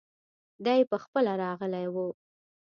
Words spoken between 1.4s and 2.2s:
راغلی وو.